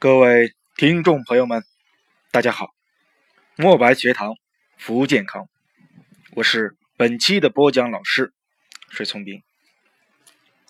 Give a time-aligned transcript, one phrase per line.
[0.00, 1.62] 各位听众朋友们，
[2.30, 2.70] 大家好！
[3.56, 4.34] 墨白学堂
[4.78, 5.46] 服务健康，
[6.32, 8.32] 我是本期的播讲老师
[8.88, 9.42] 水从兵。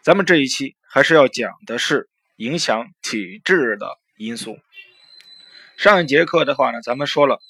[0.00, 4.60] 咱们这一期还是要讲的是影响体质的因素。
[5.76, 7.40] 上一节课的话呢，咱们说了，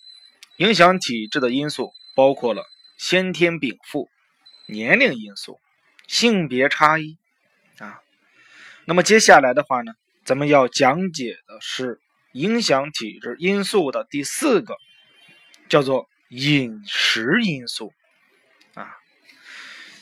[0.57, 2.65] 影响体质的因素包括了
[2.97, 4.09] 先天禀赋、
[4.67, 5.61] 年龄因素、
[6.09, 7.19] 性别差异
[7.77, 8.01] 啊。
[8.87, 9.93] 那么接下来的话呢？
[10.27, 12.01] 咱们要讲解的是
[12.33, 14.77] 影响体质因素的第四个，
[15.69, 17.93] 叫做饮食因素
[18.75, 18.93] 啊。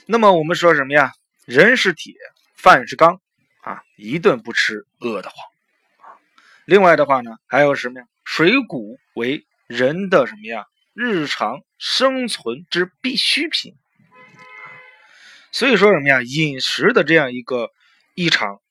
[0.07, 1.13] 那么我们说什么呀？
[1.45, 2.15] 人是铁，
[2.55, 3.21] 饭是钢
[3.61, 5.37] 啊，一顿不吃饿得慌
[5.99, 6.17] 啊。
[6.65, 8.07] 另外的话呢，还有什么呀？
[8.25, 10.65] 水谷为人的什么呀？
[10.95, 13.75] 日常生存之必需品。
[15.53, 16.23] 所以说什么呀？
[16.23, 17.69] 饮食的这样一个
[18.15, 18.63] 异常。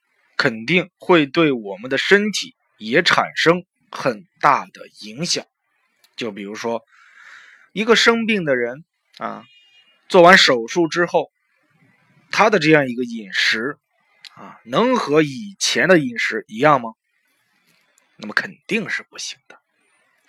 [0.44, 5.46] 肯定会对我们的身体也产生很大的影响。
[6.18, 6.84] 就比如说，
[7.72, 8.84] 一个生病的人
[9.20, 9.46] 啊，
[10.10, 11.32] 做完手术之后，
[12.30, 13.77] 他的这样一个饮食
[14.35, 16.90] 啊，能和以前的饮食一样吗？
[18.18, 19.55] 那么肯定是不行的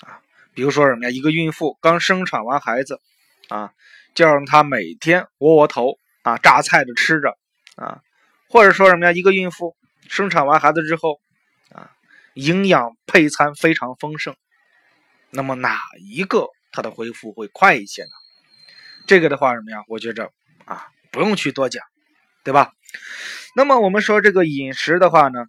[0.06, 0.22] 啊。
[0.54, 1.10] 比如说什么呀？
[1.10, 3.00] 一个孕妇刚生产完孩子
[3.48, 3.72] 啊，
[4.14, 7.36] 就让她每天窝窝头啊，榨菜的吃着
[7.74, 8.00] 啊，
[8.48, 9.10] 或者说什么呀？
[9.12, 9.76] 一个孕妇。
[10.08, 11.20] 生产完孩子之后，
[11.72, 11.90] 啊，
[12.34, 14.34] 营养配餐非常丰盛，
[15.30, 18.10] 那么哪一个它的恢复会快一些呢？
[19.06, 19.84] 这个的话什么呀？
[19.88, 20.32] 我觉着
[20.64, 21.84] 啊，不用去多讲，
[22.42, 22.72] 对吧？
[23.54, 25.46] 那么我们说这个饮食的话呢，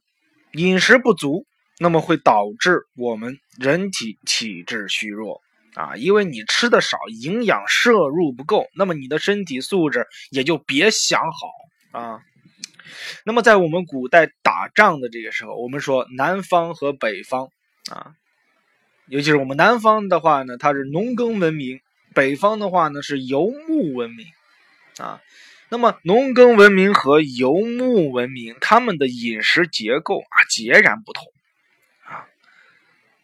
[0.51, 1.45] 饮食不足，
[1.79, 5.41] 那么会导致我们人体体质虚弱
[5.73, 12.21] 啊，因为你吃的少，营养摄入不够，那么你的身体素质也就别想好啊。
[13.25, 17.49] 那么，在我们古代打仗的这个时候，我们说南方和北方
[17.91, 18.13] 啊，
[19.07, 21.79] 尤其是我们南方的话呢，它是农耕文明；
[22.13, 24.25] 北方的话呢是游牧文明
[24.97, 25.21] 啊。
[25.69, 31.23] 那么，农耕文明和游牧文明，他们的饮食结构啊截然不同
[32.03, 32.27] 啊。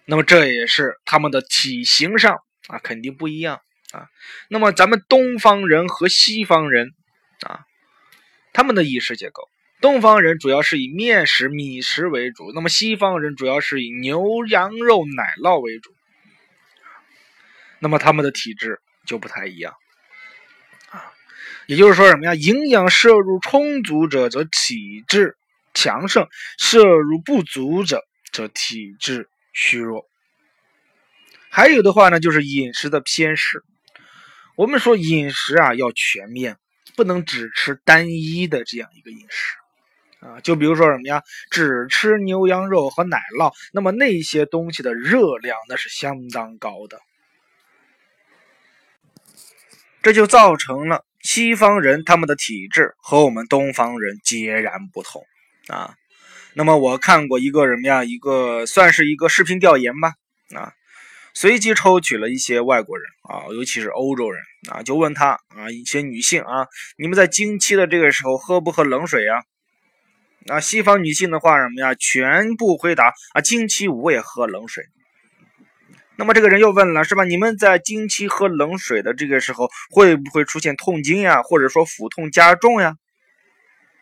[0.05, 3.61] 那么，这也是他们的体型上啊肯定不一样
[3.91, 4.07] 啊。
[4.49, 6.89] 那么，咱们东方人和西方人
[7.47, 7.65] 啊。
[8.53, 15.95] 他们的饮食结构，东方人主要是以面食、米食为主，那么西方人主要是以牛羊肉、奶酪为主，
[17.79, 19.73] 那么他们的体质就不太一样
[20.89, 21.11] 啊。
[21.65, 22.35] 也就是说什么呀？
[22.35, 25.37] 营养摄入充足者则体质
[25.73, 30.05] 强盛，摄入不足者则体质虚弱。
[31.49, 33.63] 还有的话呢，就是饮食的偏食。
[34.55, 36.57] 我们说饮食啊要全面。
[36.95, 39.55] 不能只吃单一的这样一个饮食
[40.25, 46.99] 啊，就比如说什么呀，只吃牛羊肉和奶酪，那么那些东西的热量那是相当高的，
[50.03, 55.23] 这就造成了西方人他们的体质和我们东方人截然不同
[55.67, 55.95] 啊。
[56.53, 60.13] 那么我看过一个什么呀，一个算是一个视频调研吧
[60.53, 60.73] 啊。
[61.33, 69.43] 随机抽取了一些外国人啊，尤其是欧洲人啊，就问他啊，一些女性啊，你们在经期的这个时候喝不喝冷水呀？
[70.47, 71.95] 啊，西方女性的话什么呀？
[71.95, 74.83] 全部回答啊，经期我也喝冷水。
[76.17, 77.23] 那么这个人又问了，是吧？
[77.23, 82.95] 你们在经期喝冷水的这个时候，会不会出现痛经呀，或者说腹痛加重呀？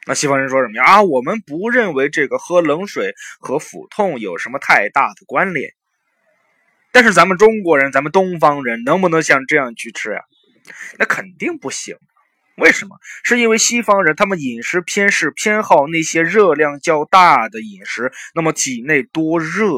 [0.08, 0.84] 那西方人说什么呀？
[0.84, 5.72] 啊，我们不认为这个喝冷水和腹痛有什么太大的关联。
[6.92, 10.22] 但是咱们中国人，咱们东方人能不能像这样去吃呀？
[10.98, 11.96] 那肯定不行。
[12.58, 12.98] 为什么？
[13.24, 19.72] 是因为西方人他们饮食偏是，偏好那些热量较大的饮食，那么体内多热，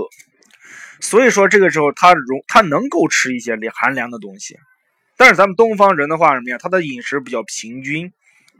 [0.99, 4.57] 所以说这个时候他容他能够吃一些寒凉的东西。
[5.16, 6.57] 但是咱们东方人的话什么呀？
[6.57, 8.11] 他的饮食比较平均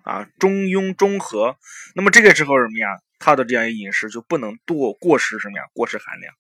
[0.03, 1.57] 啊，中庸中和。
[1.95, 2.88] 那么这个时候什么呀？
[3.18, 5.63] 他的这样一饮食就不能多过食什么呀？
[5.73, 6.31] 过食寒凉。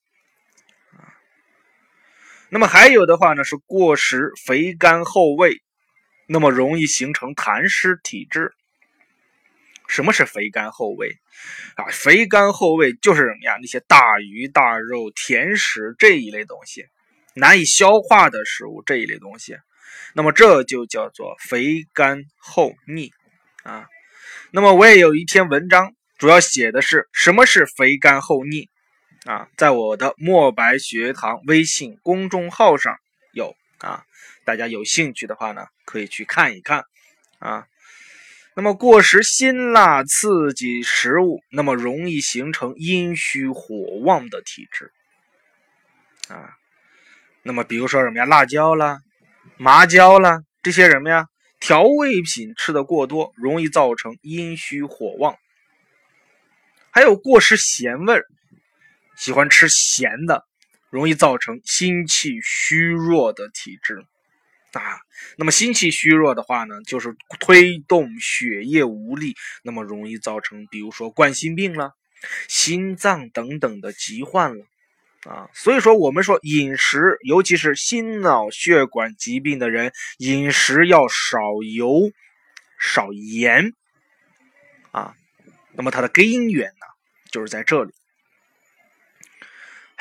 [2.53, 5.61] 那么还有的话呢，是过食肥甘厚味，
[6.27, 8.51] 那么容易形成痰湿体质。
[9.87, 11.17] 什么是肥甘厚味
[11.75, 11.85] 啊？
[11.91, 13.57] 肥甘厚味就是什么呀？
[13.61, 16.87] 那些大鱼大肉、甜食这一类东西，
[17.35, 19.55] 难以消化的食物这一类东西，
[20.13, 23.13] 那么这就叫做肥甘厚腻
[23.63, 23.85] 啊。
[24.51, 28.67] 那么我也有一篇文章，主要写的是什么是肥甘厚腻。
[29.25, 32.97] 啊，在我的墨白学堂微信公众号上
[33.33, 34.03] 有啊，
[34.45, 36.85] 大家有兴趣的话呢，可以去看一看
[37.39, 37.67] 啊。
[38.55, 44.91] 那么过食辛辣刺激食物，那么容易形成阴虚火旺的体质
[46.27, 46.57] 啊。
[47.43, 49.01] 那么比如说什么呀，辣椒啦、
[49.57, 51.27] 麻椒啦这些什么呀
[51.59, 55.37] 调味品吃的过多，容易造成阴虚火旺。
[56.89, 58.25] 还有过食咸味儿，
[59.21, 60.47] 喜欢吃咸的，
[60.89, 64.03] 容易造成心气虚弱的体质
[64.73, 64.81] 啊。
[65.37, 71.91] 那么心气虚弱的话呢，就是推动血液无力，那么容易造成，比如说冠心病了、
[72.47, 74.65] 心脏等等的疾患了
[75.29, 75.51] 啊。
[75.53, 81.37] 所以说，我们说饮食，尤其是心脑血管疾病的人，饮食要少
[81.75, 82.11] 油、
[82.79, 83.75] 少盐
[84.89, 85.13] 啊。
[85.73, 86.87] 那么它的根源呢，
[87.31, 87.93] 就是在这里。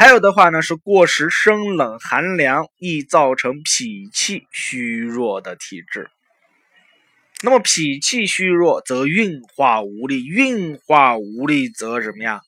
[0.01, 6.11] 还有的话呢，是过食生冷寒凉，易造成脾气虚弱的体质。
[7.43, 12.41] 那么脾气虚弱，则运化无力，运化无力则什么呀？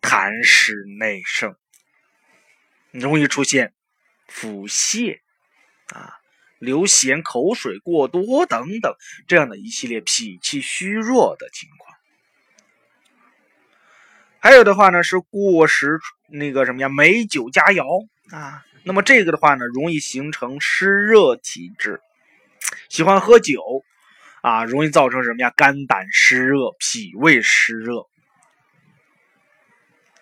[0.00, 1.56] 痰湿内盛，
[2.92, 3.74] 容易出现
[4.28, 5.18] 腹泻
[5.88, 6.14] 啊、
[6.60, 8.94] 流涎口水过多等等
[9.26, 11.95] 这样的一系列脾气虚弱的情况。
[14.46, 15.98] 还有的话呢，是过食
[16.28, 18.64] 那个什么呀，美酒佳肴啊。
[18.84, 22.00] 那么这个的话呢，容易形成湿热体质，
[22.88, 23.60] 喜欢喝酒
[24.42, 28.02] 啊，容易造成什么呀，肝胆湿热、脾胃湿热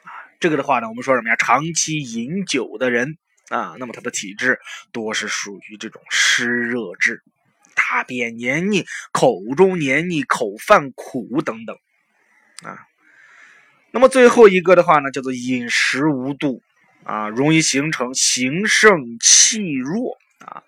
[0.04, 0.08] 啊。
[0.40, 3.18] 这个的话呢，我们说什么呀，长期饮酒的人
[3.50, 4.58] 啊，那么他的体质
[4.90, 7.22] 多是属于这种湿热质，
[7.74, 11.76] 大便黏腻、口中黏腻、口泛苦等等
[12.62, 12.86] 啊。
[13.94, 16.60] 那么最后一个的话呢，叫做饮食无度
[17.04, 20.64] 啊，容易形成形盛气弱啊。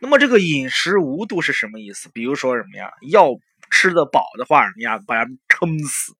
[0.00, 2.08] 那么这个饮食无度是什么意思？
[2.12, 2.90] 比如说什么呀？
[3.08, 3.28] 要
[3.70, 4.98] 吃得饱的话，什么呀？
[5.06, 6.12] 把它撑死；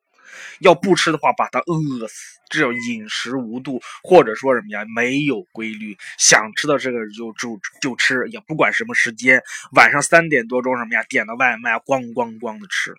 [0.60, 2.38] 要不吃的话，把它饿死。
[2.48, 4.84] 这叫饮食无度，或者说什么呀？
[4.94, 9.42] 没有规律，想吃到这个就就就吃，也不管什么时间，
[9.72, 11.02] 晚上三点多钟什么呀？
[11.08, 12.94] 点的外卖，咣咣咣的吃。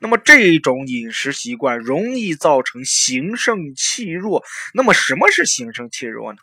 [0.00, 4.44] 那么这种饮食习惯容易造成形盛气弱。
[4.74, 6.38] 那么什么是形盛气弱呢？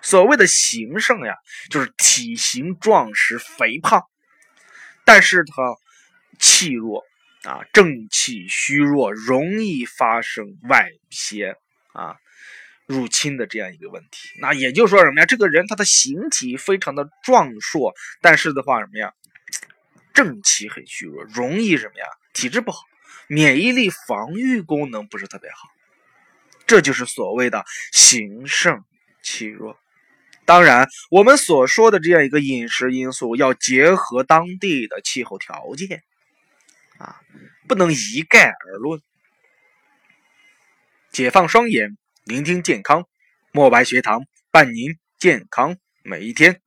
[0.00, 1.34] 所谓的形盛呀，
[1.70, 4.04] 就是体型壮实、肥胖，
[5.04, 5.76] 但是它
[6.38, 7.02] 气弱
[7.42, 11.56] 啊，正气虚弱，容易发生外邪
[11.92, 12.14] 啊
[12.86, 14.28] 入侵的这样一个问题。
[14.40, 15.26] 那也就是说什么呀？
[15.26, 19.12] 这个人他的形体非常的壮硕，但是的话什么呀？
[20.18, 22.04] 正气很虚弱，容易什么呀？
[22.32, 22.82] 体质不好，
[23.28, 25.68] 免疫力、防御功能不是特别好，
[26.66, 28.82] 这就是所谓的形盛
[29.22, 29.78] 气弱。
[30.44, 36.02] 当然，我们所说的这样一个饮食因素，要结合当地的气候条件，
[36.98, 37.20] 啊，
[37.68, 39.00] 不能一概而论。
[41.12, 43.06] 解放双眼，聆听健康，
[43.52, 46.60] 墨白学堂伴您健康每一天。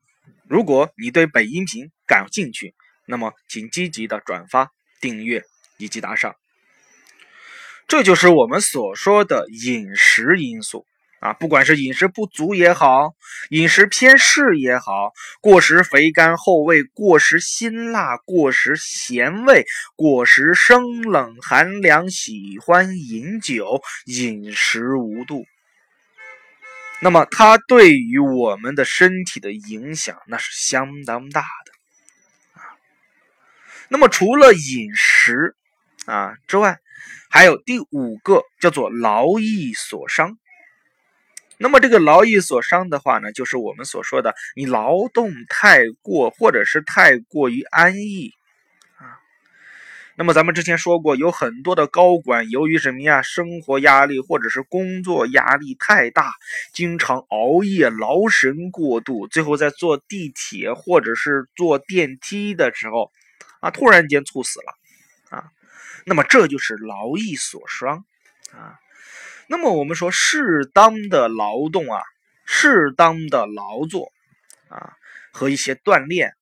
[0.47, 2.73] 如果你对本音频感兴趣，
[3.11, 5.43] 那么请积极的转发、订阅。
[5.77, 6.35] 以及打赏，
[7.87, 10.85] 这就是我们所说的饮食因素
[11.21, 13.15] 啊，不管是饮食不足也好，
[13.49, 15.11] 饮食偏嗜也好，
[15.41, 19.65] 过食肥甘厚味，过食辛辣，过食咸味，
[19.95, 25.47] 过食生冷寒凉，喜欢饮酒，饮食无度，
[27.01, 31.70] 那么它对于我们的身体的影响那是相当大的。
[33.93, 35.53] 那么除了饮食，
[36.05, 36.79] 啊，之外，
[37.29, 40.37] 还有第五个叫做劳逸所伤。
[41.57, 48.31] 那么这个劳逸所伤的话呢，就是我们所说的你劳动太过，或者是太过于安逸
[48.95, 49.19] 啊。
[50.15, 56.31] 那么咱们之前说过，有很多的高管由于什么呀，生活压力或者是工作压力太大，
[56.71, 63.11] 经常熬夜、劳神过度，最后在坐地铁或者是坐电梯的时候
[63.61, 65.49] 啊，突然间猝死了啊。
[66.05, 68.03] 那么这就是劳逸所伤
[68.51, 68.77] 啊。
[69.47, 72.01] 那么我们说，适当的劳动啊，
[72.45, 74.11] 适当的劳作
[74.69, 74.93] 啊，
[75.31, 76.33] 和一些锻炼，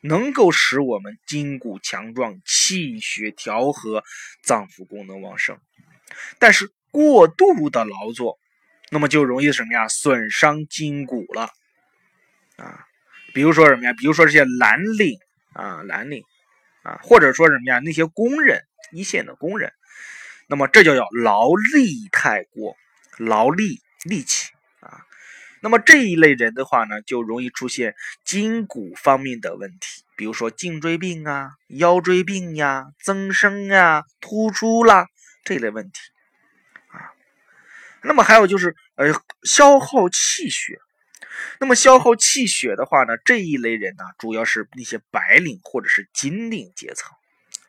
[0.00, 4.04] 能够使我们筋骨强壮、气血调和、
[4.42, 5.58] 脏腑功能旺盛。
[6.38, 8.38] 但是过度的劳作，
[8.90, 9.88] 那么就容易什么呀？
[9.88, 11.50] 损伤筋骨了
[12.56, 12.86] 啊。
[13.34, 13.92] 比如说什么呀？
[13.94, 15.18] 比如说这些蓝领
[15.54, 16.22] 啊，蓝领
[16.82, 17.78] 啊，或者说什么呀？
[17.78, 18.62] 那些工人。
[18.94, 19.72] 一线的工人，
[20.48, 22.76] 那么这就叫劳力太过，
[23.16, 25.06] 劳力力气啊。
[25.62, 35.06] 那么这一类人的话呢，就容易出现筋骨方面的问题，比如说颈椎病啊、腰椎病呀、增生呀、突出啦
[35.42, 35.98] 这类问题
[36.88, 37.16] 啊。
[38.02, 39.06] 那么还有就是呃
[39.44, 40.78] 消耗气血。
[41.58, 47.10] 那么消耗气血的话呢，这一类人呢，主要是那些白领或者是金领阶层、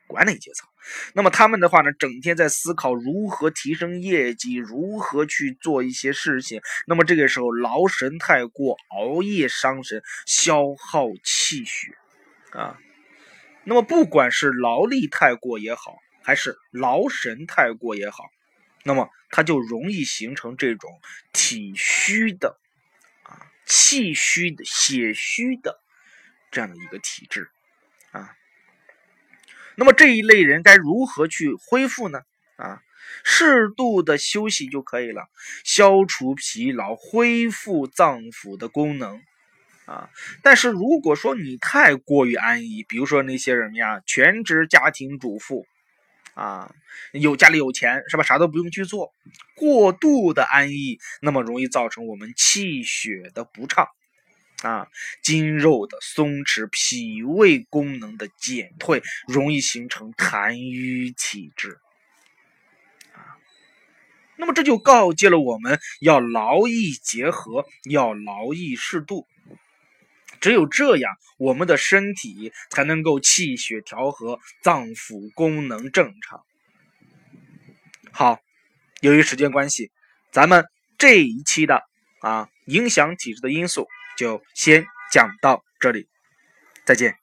[0.08, 0.68] 管理阶层。
[1.13, 6.62] 那么他们的话呢，整天在思考如何提升业绩，如何去做一些事情。
[6.86, 11.96] 那么这个时候劳神太过，熬夜伤神，消耗气血
[12.51, 12.77] 啊。
[13.63, 18.25] 那么不管是劳力太过也好，还是劳神太过也好，
[18.84, 21.00] 那么它就容易形成这种
[21.32, 22.60] 体虚的。
[23.75, 25.80] 气虚的、血虚的
[26.51, 27.50] 这样的一个体质
[28.12, 28.30] 啊，
[29.75, 32.22] 那么这一类人该如何去恢复呢？
[32.58, 32.84] 啊，
[33.24, 35.27] 适度的休息就可以了，
[35.63, 39.24] 消除疲劳，恢复脏腑的功能
[39.86, 40.12] 啊。
[40.44, 45.65] 但是如果说你太过于安逸，比如说那些什么呀，全职家庭主妇。
[46.34, 46.74] 啊，
[47.12, 48.24] 有家里有钱是吧？
[48.24, 49.13] 啥都不用去做，
[49.56, 53.88] 过度的安逸，那么容易造成我们气血的不畅，
[54.63, 54.88] 啊，
[55.22, 61.78] 筋肉的松弛，脾胃功能的减退，容易形成痰瘀体质，
[63.13, 63.38] 啊，
[64.38, 69.28] 那么这就告诫了我们要劳逸结合，要劳逸适度。
[70.44, 76.42] 只有这样，我们的身体才能够气血调和，脏腑功能正常。
[78.12, 78.42] 好，
[79.00, 79.90] 由于时间关系，
[80.34, 80.66] 咱们
[80.98, 81.82] 这一期的
[82.20, 86.10] 啊影响体质的因素就先讲到这里，
[86.86, 87.23] 再见。